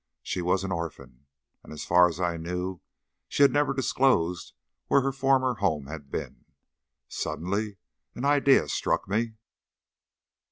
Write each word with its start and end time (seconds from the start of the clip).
She 0.23 0.41
was 0.41 0.63
an 0.63 0.71
orphan, 0.71 1.27
and 1.63 1.71
as 1.71 1.85
far 1.85 2.07
as 2.09 2.19
I 2.19 2.35
knew 2.35 2.81
she 3.27 3.43
had 3.43 3.51
never 3.53 3.71
disclosed 3.71 4.53
where 4.87 5.01
her 5.01 5.11
former 5.11 5.53
home 5.57 5.85
had 5.85 6.09
been. 6.09 6.45
Suddenly 7.07 7.77
an 8.15 8.25
idea 8.25 8.67
struck 8.67 9.07
me. 9.07 9.33